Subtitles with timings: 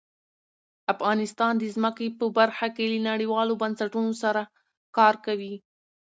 [0.93, 4.41] افغانستان د ځمکه په برخه کې له نړیوالو بنسټونو سره
[4.97, 5.53] کار کوي.